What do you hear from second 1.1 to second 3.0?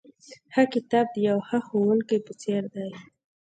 د یوه ښه ښوونکي په څېر دی.